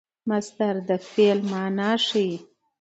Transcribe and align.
مصدر 0.29 0.75
د 0.87 0.89
فعل 1.11 1.39
مانا 1.51 1.91
ښيي. 2.05 2.35